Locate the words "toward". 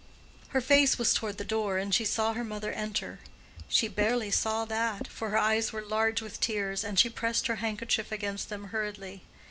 1.13-1.37